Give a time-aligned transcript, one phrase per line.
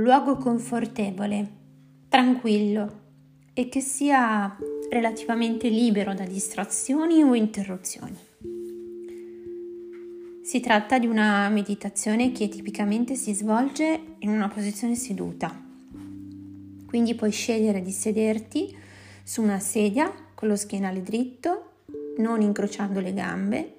[0.00, 1.48] luogo confortevole,
[2.08, 2.98] tranquillo
[3.52, 4.56] e che sia
[4.88, 8.16] relativamente libero da distrazioni o interruzioni.
[10.42, 15.54] Si tratta di una meditazione che tipicamente si svolge in una posizione seduta.
[16.86, 18.76] Quindi puoi scegliere di sederti
[19.22, 21.72] su una sedia con lo schienale dritto,
[22.16, 23.74] non incrociando le gambe,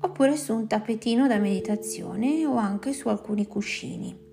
[0.00, 4.27] oppure su un tappetino da meditazione o anche su alcuni cuscini.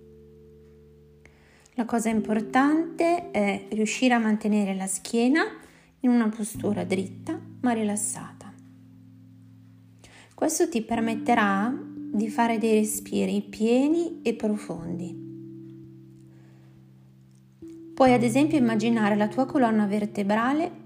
[1.78, 5.44] La cosa importante è riuscire a mantenere la schiena
[6.00, 8.54] in una postura dritta ma rilassata.
[10.34, 11.78] Questo ti permetterà
[12.14, 15.24] di fare dei respiri pieni e profondi.
[17.94, 20.84] Puoi ad esempio immaginare la tua colonna vertebrale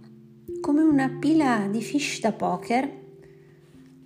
[0.60, 2.98] come una pila di fish da poker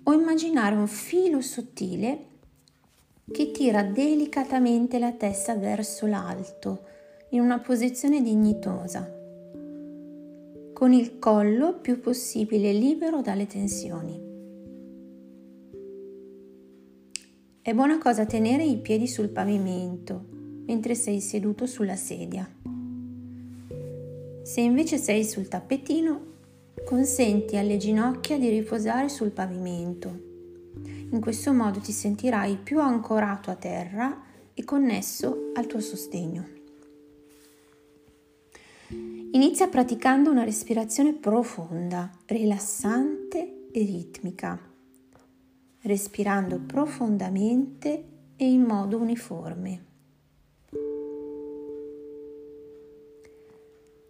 [0.02, 2.32] o immaginare un filo sottile
[3.32, 6.84] che tira delicatamente la testa verso l'alto
[7.30, 9.10] in una posizione dignitosa,
[10.74, 14.32] con il collo più possibile libero dalle tensioni.
[17.62, 20.26] È buona cosa tenere i piedi sul pavimento
[20.66, 22.46] mentre sei seduto sulla sedia.
[24.42, 26.32] Se invece sei sul tappetino,
[26.84, 30.32] consenti alle ginocchia di riposare sul pavimento
[31.14, 34.20] in questo modo ti sentirai più ancorato a terra
[34.52, 36.48] e connesso al tuo sostegno.
[38.88, 44.60] Inizia praticando una respirazione profonda, rilassante e ritmica,
[45.82, 48.04] respirando profondamente
[48.36, 49.84] e in modo uniforme.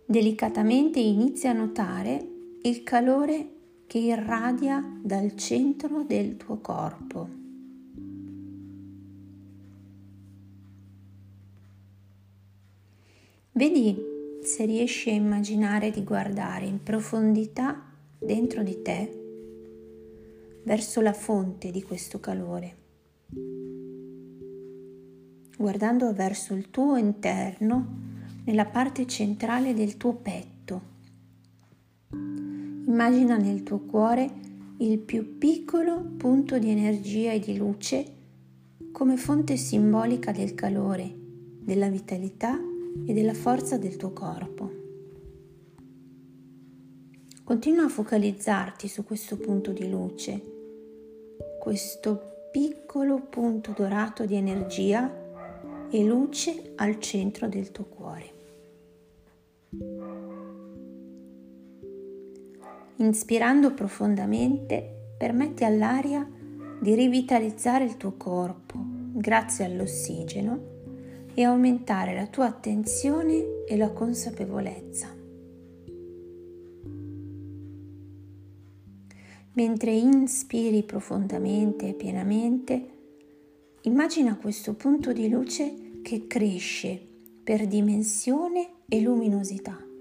[0.06, 2.28] Delicatamente inizia a notare
[2.62, 3.53] il calore
[3.94, 7.28] che irradia dal centro del tuo corpo.
[13.52, 13.96] Vedi
[14.42, 17.84] se riesci a immaginare di guardare in profondità
[18.18, 19.22] dentro di te
[20.64, 22.76] verso la fonte di questo calore,
[25.56, 27.86] guardando verso il tuo interno
[28.44, 30.52] nella parte centrale del tuo petto
[32.86, 34.30] Immagina nel tuo cuore
[34.78, 38.12] il più piccolo punto di energia e di luce
[38.92, 41.12] come fonte simbolica del calore,
[41.60, 42.58] della vitalità
[43.06, 44.70] e della forza del tuo corpo.
[47.42, 50.42] Continua a focalizzarti su questo punto di luce,
[51.58, 55.10] questo piccolo punto dorato di energia
[55.90, 58.33] e luce al centro del tuo cuore.
[62.96, 66.28] Inspirando profondamente, permetti all'aria
[66.80, 68.78] di rivitalizzare il tuo corpo
[69.14, 70.72] grazie all'ossigeno
[71.34, 75.08] e aumentare la tua attenzione e la consapevolezza.
[79.54, 82.88] Mentre inspiri profondamente e pienamente,
[83.82, 87.00] immagina questo punto di luce che cresce
[87.42, 89.93] per dimensione e luminosità.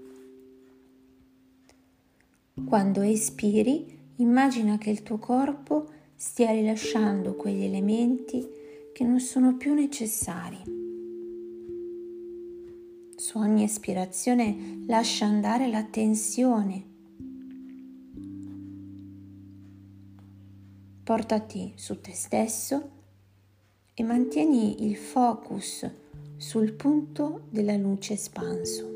[2.62, 8.48] Quando espiri, immagina che il tuo corpo stia rilasciando quegli elementi
[8.92, 10.62] che non sono più necessari.
[13.16, 16.84] Su ogni espirazione lascia andare la tensione.
[21.02, 22.90] Portati su te stesso
[23.94, 25.90] e mantieni il focus
[26.36, 28.93] sul punto della luce espanso.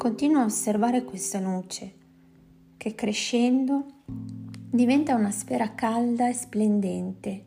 [0.00, 1.92] Continua a osservare questa luce
[2.78, 7.44] che crescendo diventa una sfera calda e splendente,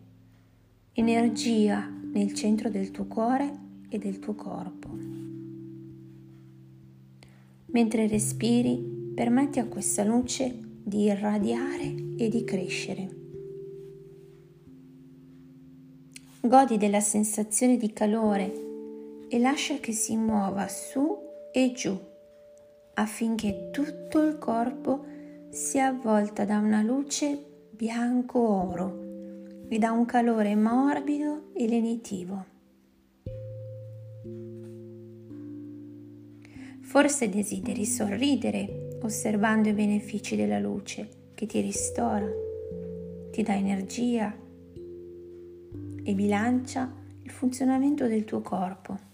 [0.94, 3.52] energia nel centro del tuo cuore
[3.90, 4.88] e del tuo corpo.
[7.72, 13.16] Mentre respiri, permetti a questa luce di irradiare e di crescere.
[16.40, 18.54] Godi della sensazione di calore
[19.28, 21.18] e lascia che si muova su
[21.52, 22.12] e giù
[22.96, 25.06] affinché tutto il corpo
[25.50, 29.02] sia avvolta da una luce bianco-oro
[29.68, 32.46] e da un calore morbido e lenitivo.
[36.82, 42.30] Forse desideri sorridere osservando i benefici della luce che ti ristora,
[43.32, 44.32] ti dà energia
[46.04, 46.94] e bilancia
[47.24, 49.13] il funzionamento del tuo corpo.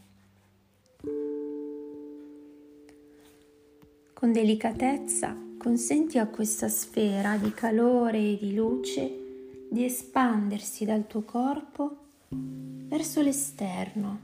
[4.20, 11.22] Con delicatezza consenti a questa sfera di calore e di luce di espandersi dal tuo
[11.22, 14.20] corpo verso l'esterno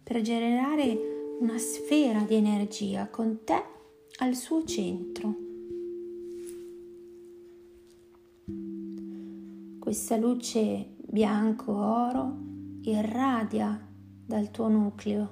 [0.00, 3.60] per generare una sfera di energia con te
[4.20, 5.34] al suo centro.
[9.80, 12.36] Questa luce bianco-oro
[12.82, 13.84] irradia
[14.24, 15.30] dal tuo nucleo,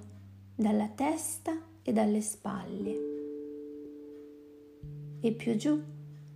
[0.56, 3.12] dalla testa e dalle spalle
[5.20, 5.80] e più giù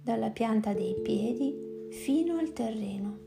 [0.03, 3.19] dalla pianta dei piedi fino al terreno.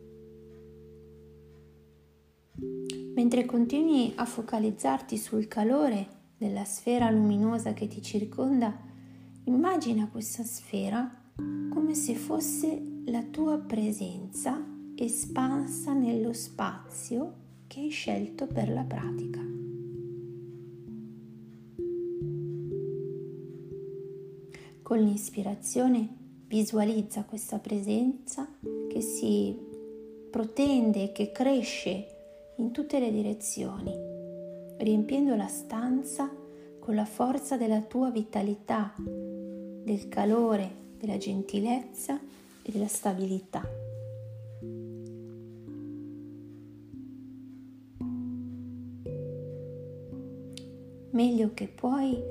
[3.14, 8.76] Mentre continui a focalizzarti sul calore della sfera luminosa che ti circonda,
[9.44, 11.32] immagina questa sfera
[11.70, 14.64] come se fosse la tua presenza
[14.96, 17.36] espansa nello spazio
[17.68, 19.71] che hai scelto per la pratica.
[24.92, 26.06] Con l'ispirazione
[26.48, 28.46] visualizza questa presenza
[28.90, 29.58] che si
[30.30, 32.08] protende e che cresce
[32.58, 33.90] in tutte le direzioni,
[34.80, 36.30] riempiendo la stanza
[36.78, 42.20] con la forza della tua vitalità, del calore, della gentilezza
[42.62, 43.66] e della stabilità.
[51.12, 52.22] Meglio che puoi,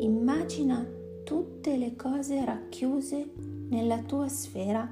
[0.00, 0.97] immagina
[1.28, 3.30] tutte le cose racchiuse
[3.68, 4.90] nella tua sfera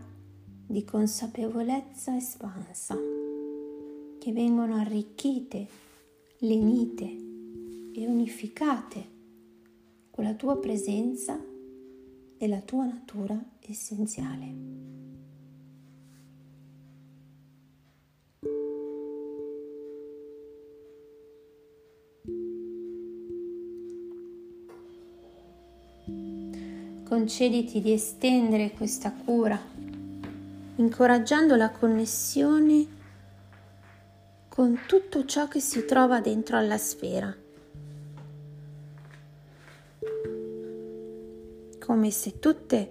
[0.66, 2.94] di consapevolezza espansa,
[4.18, 5.66] che vengono arricchite,
[6.40, 7.04] lenite
[7.94, 9.04] e unificate
[10.10, 11.42] con la tua presenza
[12.36, 14.52] e la tua natura essenziale.
[27.08, 29.58] Concediti di estendere questa cura,
[30.76, 32.86] incoraggiando la connessione
[34.48, 37.32] con tutto ciò che si trova dentro alla sfera,
[41.78, 42.90] come se tutte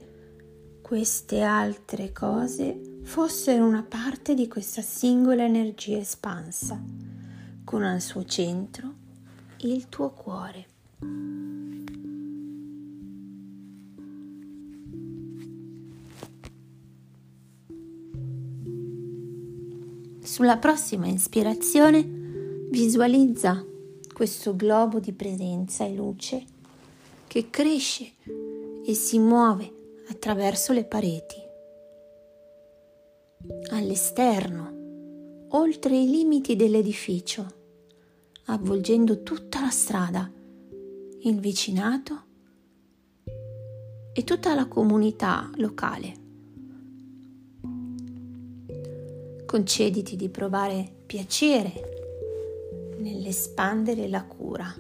[0.82, 6.82] queste altre cose fossero una parte di questa singola energia espansa,
[7.66, 8.94] con al suo centro
[9.58, 10.66] il tuo cuore.
[20.36, 22.04] Sulla prossima ispirazione
[22.70, 23.66] visualizza
[24.14, 26.44] questo globo di presenza e luce
[27.26, 28.16] che cresce
[28.86, 31.38] e si muove attraverso le pareti.
[33.70, 37.48] All'esterno, oltre i limiti dell'edificio,
[38.48, 40.30] avvolgendo tutta la strada,
[41.22, 42.24] il vicinato
[44.12, 46.25] e tutta la comunità locale.
[49.56, 51.72] Concediti di provare piacere
[52.98, 54.76] nell'espandere la cura.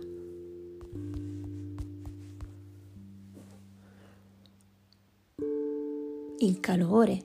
[6.39, 7.23] Il calore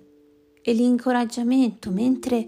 [0.62, 2.46] e l'incoraggiamento mentre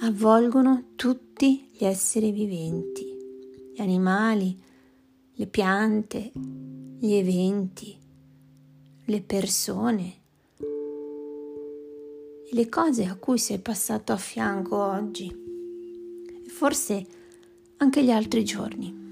[0.00, 3.16] avvolgono tutti gli esseri viventi,
[3.74, 4.60] gli animali,
[5.36, 6.32] le piante,
[6.98, 7.96] gli eventi,
[9.06, 10.23] le persone
[12.54, 17.04] le cose a cui sei passato a fianco oggi e forse
[17.78, 19.02] anche gli altri giorni.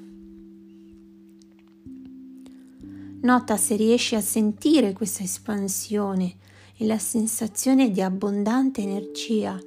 [3.22, 6.36] Nota se riesci a sentire questa espansione
[6.76, 9.58] e la sensazione di abbondante energia,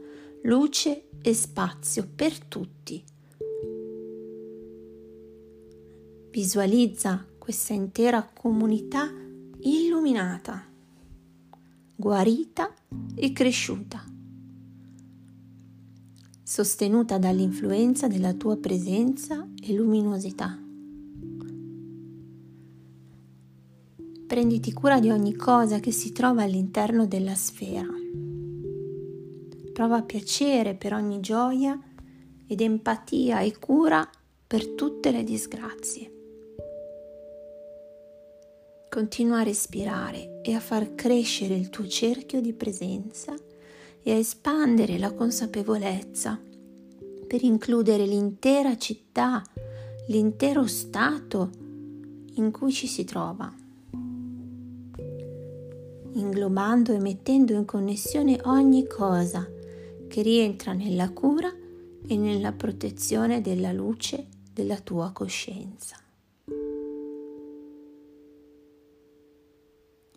[0.43, 3.03] luce e spazio per tutti.
[6.31, 9.11] Visualizza questa intera comunità
[9.59, 10.74] illuminata
[11.97, 12.73] guarita
[13.15, 14.03] e cresciuta,
[16.43, 20.59] sostenuta dall'influenza della tua presenza e luminosità.
[24.27, 27.87] Prenditi cura di ogni cosa che si trova all'interno della sfera.
[29.71, 31.79] Prova piacere per ogni gioia
[32.45, 34.07] ed empatia e cura
[34.45, 36.11] per tutte le disgrazie.
[38.89, 43.33] Continua a respirare e a far crescere il tuo cerchio di presenza
[44.03, 46.39] e a espandere la consapevolezza
[47.25, 49.41] per includere l'intera città,
[50.07, 51.49] l'intero stato
[52.35, 53.51] in cui ci si trova,
[56.13, 59.49] inglobando e mettendo in connessione ogni cosa
[60.07, 61.51] che rientra nella cura
[62.05, 66.04] e nella protezione della luce della tua coscienza.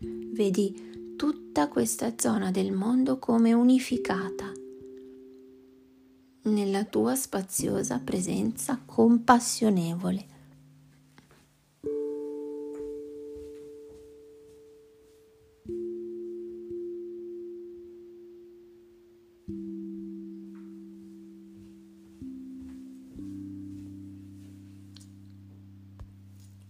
[0.01, 4.53] Vedi tutta questa zona del mondo come unificata
[6.43, 10.38] nella tua spaziosa presenza compassionevole.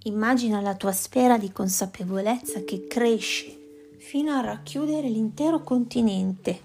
[0.09, 6.61] Immagina la tua sfera di consapevolezza che cresce fino a racchiudere l'intero continente,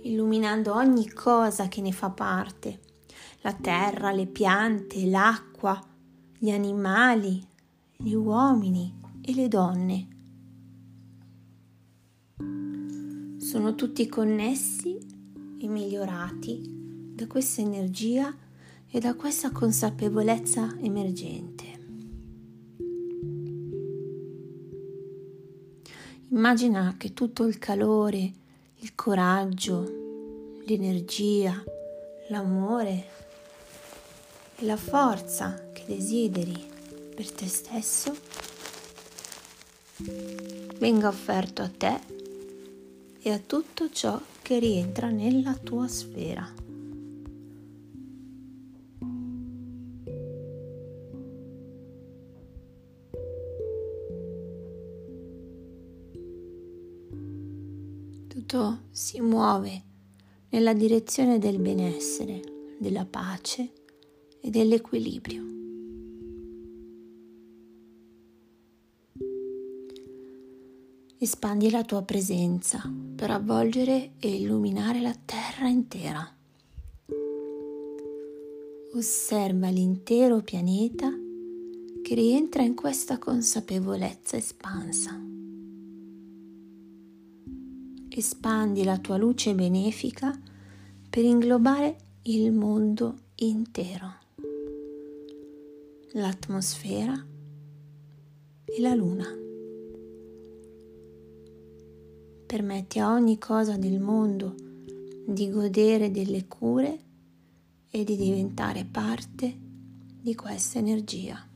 [0.00, 2.80] illuminando ogni cosa che ne fa parte,
[3.42, 5.78] la terra, le piante, l'acqua,
[6.38, 7.46] gli animali,
[7.94, 10.08] gli uomini e le donne.
[13.36, 14.96] Sono tutti connessi
[15.58, 18.34] e migliorati da questa energia
[18.88, 21.63] e da questa consapevolezza emergente.
[26.34, 28.32] Immagina che tutto il calore,
[28.78, 29.84] il coraggio,
[30.66, 31.62] l'energia,
[32.26, 33.06] l'amore
[34.56, 36.60] e la forza che desideri
[37.14, 38.16] per te stesso
[40.78, 42.00] venga offerto a te
[43.20, 46.63] e a tutto ciò che rientra nella tua sfera.
[58.34, 59.82] Tutto si muove
[60.48, 62.40] nella direzione del benessere,
[62.80, 63.70] della pace
[64.40, 65.42] e dell'equilibrio.
[71.16, 76.28] Espandi la tua presenza per avvolgere e illuminare la terra intera.
[78.94, 81.08] Osserva l'intero pianeta
[82.02, 85.33] che rientra in questa consapevolezza espansa
[88.18, 90.38] espandi la tua luce benefica
[91.08, 94.14] per inglobare il mondo intero,
[96.12, 97.26] l'atmosfera
[98.64, 99.26] e la luna.
[102.46, 104.54] Permetti a ogni cosa del mondo
[105.26, 106.98] di godere delle cure
[107.90, 109.56] e di diventare parte
[110.20, 111.48] di questa energia.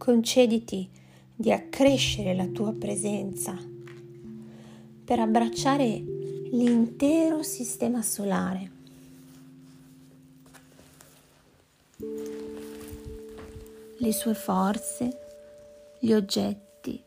[0.00, 0.88] Concediti
[1.36, 3.54] di accrescere la tua presenza
[5.04, 6.02] per abbracciare
[6.50, 8.78] l'intero sistema solare.
[14.00, 15.18] le sue forze,
[15.98, 17.02] gli oggetti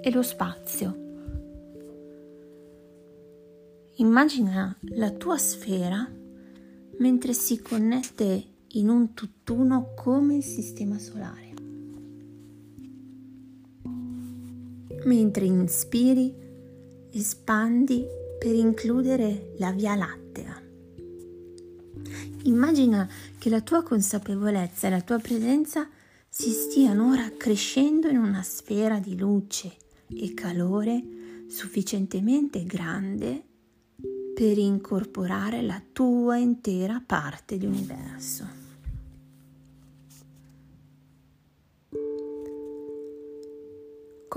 [0.00, 1.06] e lo spazio.
[3.96, 6.10] Immagina la tua sfera
[6.98, 11.47] mentre si connette in un tutt'uno come il sistema solare.
[15.08, 16.34] Mentre inspiri,
[17.10, 18.04] espandi
[18.38, 20.62] per includere la Via Lattea.
[22.42, 25.88] Immagina che la tua consapevolezza e la tua presenza
[26.28, 29.74] si stiano ora crescendo in una sfera di luce
[30.08, 31.02] e calore
[31.48, 33.42] sufficientemente grande
[34.34, 38.57] per incorporare la tua intera parte di universo.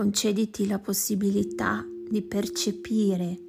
[0.02, 3.40] Concediti la possibilità di percepire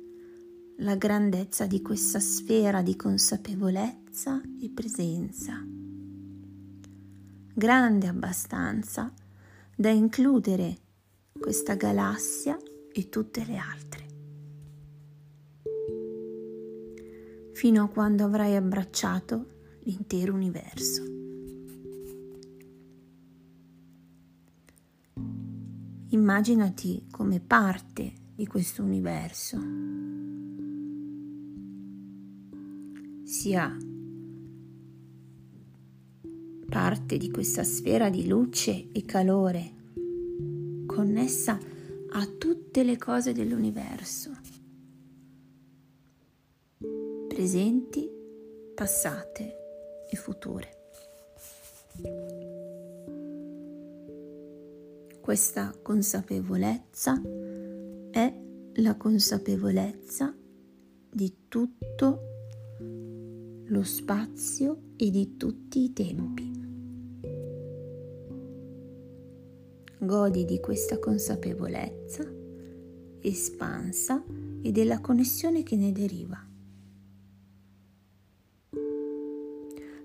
[0.81, 5.65] la grandezza di questa sfera di consapevolezza e presenza,
[7.55, 9.11] grande abbastanza
[9.75, 10.77] da includere
[11.41, 12.59] questa galassia
[12.93, 14.07] e tutte le altre,
[17.55, 19.47] fino a quando avrai abbracciato
[19.85, 21.12] l'intero universo.
[26.13, 29.57] Immaginati come parte di questo universo,
[33.25, 33.75] sia
[36.69, 39.73] parte di questa sfera di luce e calore
[40.85, 41.59] connessa
[42.11, 44.33] a tutte le cose dell'universo,
[47.27, 48.07] presenti,
[48.75, 49.55] passate
[50.11, 50.77] e future.
[55.23, 57.23] Questa consapevolezza
[58.11, 58.41] è
[58.75, 60.35] la consapevolezza
[61.13, 62.21] di tutto
[63.67, 66.51] lo spazio e di tutti i tempi.
[70.01, 72.29] Godi di questa consapevolezza
[73.21, 74.25] espansa
[74.61, 76.45] e della connessione che ne deriva.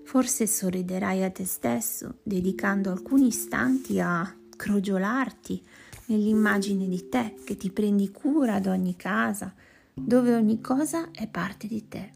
[0.04, 5.62] Forse sorriderai a te stesso dedicando alcuni istanti a crogiolarti
[6.06, 9.54] nell'immagine di te che ti prendi cura ad ogni casa,
[9.94, 12.12] dove ogni cosa è parte di te.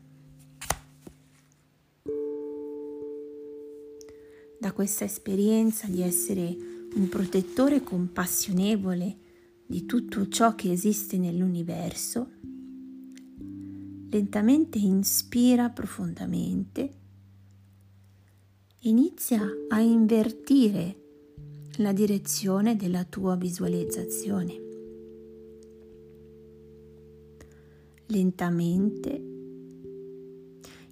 [4.59, 6.57] Da questa esperienza di essere
[6.95, 9.17] un protettore compassionevole
[9.65, 12.31] di tutto ciò che esiste nell'universo,
[14.11, 17.01] lentamente inspira profondamente,
[18.81, 21.01] inizia a invertire
[21.79, 24.61] la direzione della tua visualizzazione.
[28.07, 29.31] Lentamente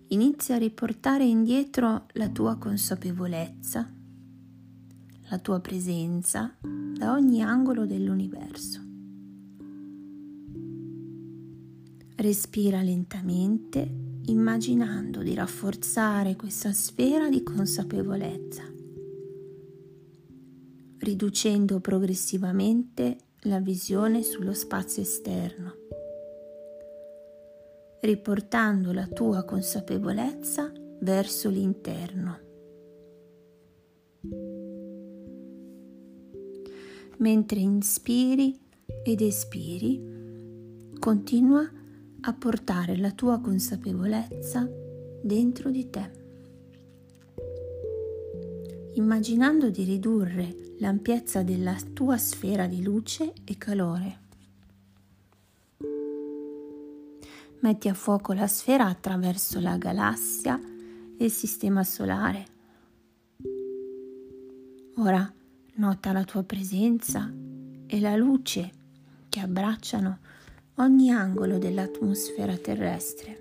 [0.08, 3.92] inizia a riportare indietro la tua consapevolezza,
[5.28, 8.80] la tua presenza da ogni angolo dell'universo.
[12.16, 18.79] Respira lentamente immaginando di rafforzare questa sfera di consapevolezza
[21.00, 25.74] riducendo progressivamente la visione sullo spazio esterno,
[28.00, 32.38] riportando la tua consapevolezza verso l'interno.
[37.16, 38.58] Mentre inspiri
[39.02, 41.70] ed espiri, continua
[42.22, 44.68] a portare la tua consapevolezza
[45.22, 46.18] dentro di te
[48.94, 54.18] immaginando di ridurre l'ampiezza della tua sfera di luce e calore.
[57.60, 60.58] Metti a fuoco la sfera attraverso la galassia
[61.18, 62.46] e il sistema solare.
[64.96, 65.30] Ora
[65.74, 67.30] nota la tua presenza
[67.86, 68.70] e la luce
[69.28, 70.18] che abbracciano
[70.76, 73.39] ogni angolo dell'atmosfera terrestre.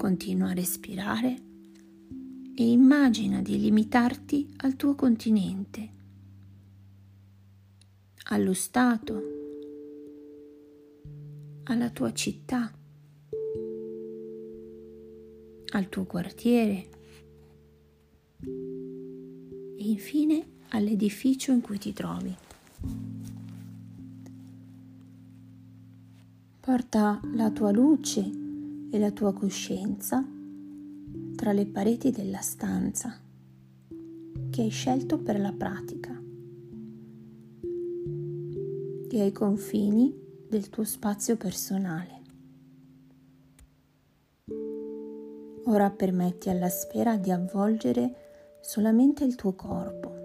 [0.00, 1.36] Continua a respirare
[2.54, 5.90] e immagina di limitarti al tuo continente,
[8.28, 9.22] allo Stato,
[11.64, 12.72] alla tua città,
[15.72, 16.88] al tuo quartiere
[18.40, 22.34] e infine all'edificio in cui ti trovi.
[26.58, 28.39] Porta la tua luce
[28.90, 30.26] e la tua coscienza
[31.36, 33.18] tra le pareti della stanza
[34.50, 36.20] che hai scelto per la pratica
[39.12, 40.14] e ai confini
[40.48, 42.18] del tuo spazio personale.
[45.64, 50.18] Ora permetti alla sfera di avvolgere solamente il tuo corpo.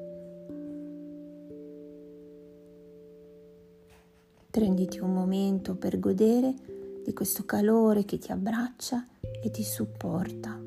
[4.50, 6.75] Prenditi un momento per godere
[7.06, 9.06] di questo calore che ti abbraccia
[9.44, 10.60] e ti supporta.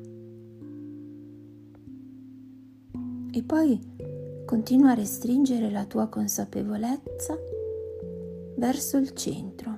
[3.31, 7.37] E poi continua a restringere la tua consapevolezza
[8.55, 9.77] verso il centro.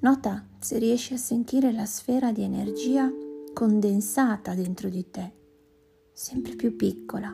[0.00, 3.10] Nota se riesci a sentire la sfera di energia
[3.54, 5.32] condensata dentro di te,
[6.12, 7.32] sempre più piccola,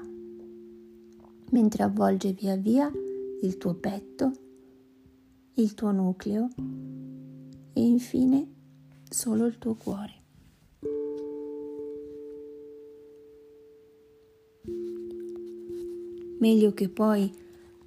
[1.51, 2.91] mentre avvolge via via
[3.41, 4.50] il tuo petto
[5.61, 6.49] il tuo nucleo
[7.73, 8.49] e infine
[9.09, 10.19] solo il tuo cuore.
[16.39, 17.31] Meglio che poi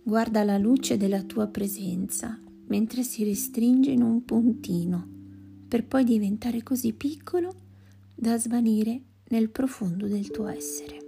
[0.03, 5.07] guarda la luce della tua presenza mentre si restringe in un puntino
[5.67, 7.53] per poi diventare così piccolo
[8.13, 11.01] da svanire nel profondo del tuo essere.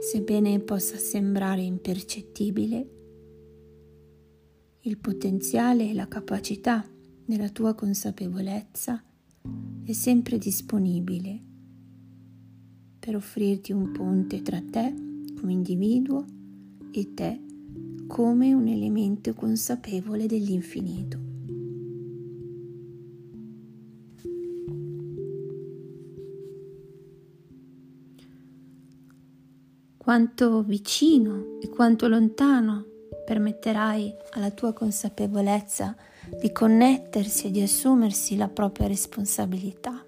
[0.00, 3.01] Sebbene possa sembrare impercettibile,
[4.84, 6.84] il potenziale e la capacità
[7.24, 9.00] della tua consapevolezza
[9.84, 11.40] è sempre disponibile
[12.98, 14.92] per offrirti un ponte tra te
[15.38, 16.24] come individuo
[16.90, 17.40] e te
[18.08, 21.30] come un elemento consapevole dell'infinito.
[29.96, 32.91] Quanto vicino e quanto lontano
[33.24, 35.94] permetterai alla tua consapevolezza
[36.40, 40.04] di connettersi e di assumersi la propria responsabilità.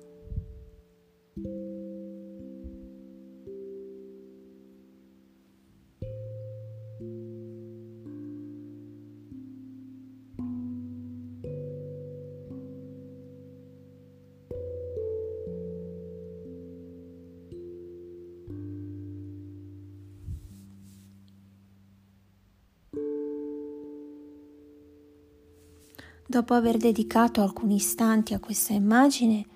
[26.34, 29.46] Dopo aver dedicato alcuni istanti a questa immagine,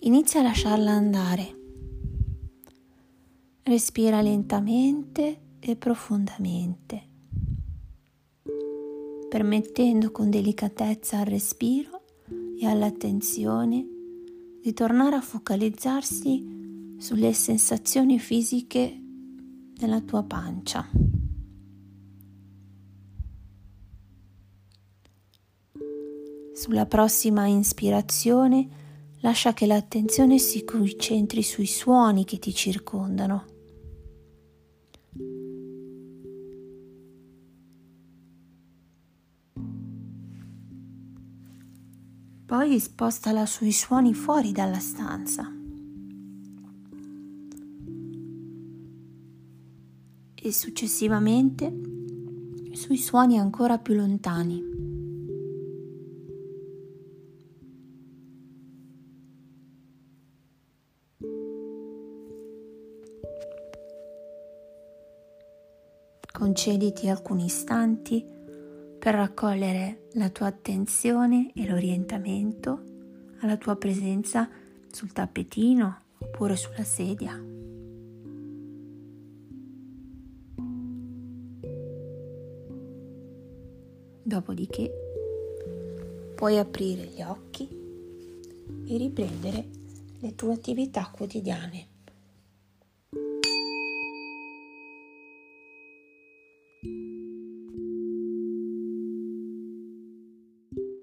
[0.00, 1.58] inizia a lasciarla andare.
[3.62, 7.02] Respira lentamente e profondamente,
[9.28, 12.02] permettendo con delicatezza al respiro
[12.58, 13.86] e all'attenzione
[14.60, 19.00] di tornare a focalizzarsi sulle sensazioni fisiche
[19.78, 21.13] nella tua pancia.
[26.54, 28.68] Sulla prossima ispirazione
[29.22, 33.44] lascia che l'attenzione si concentri sui suoni che ti circondano.
[42.46, 45.52] Poi spostala sui suoni fuori dalla stanza.
[50.34, 51.80] E successivamente
[52.74, 54.73] sui suoni ancora più lontani.
[66.32, 68.24] Concediti alcuni istanti
[68.98, 72.82] per raccogliere la tua attenzione e l'orientamento
[73.40, 74.48] alla tua presenza
[74.90, 77.38] sul tappetino oppure sulla sedia.
[84.22, 84.90] Dopodiché
[86.34, 87.68] puoi aprire gli occhi
[88.86, 89.68] e riprendere
[90.18, 91.93] le tue attività quotidiane.